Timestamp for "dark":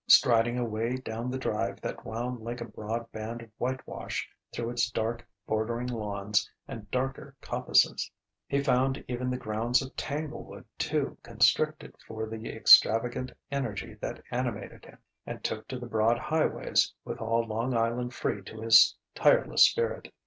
4.89-5.23